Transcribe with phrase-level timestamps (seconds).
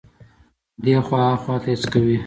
[0.83, 2.17] دې خوا ها خوا ته يې څکوي.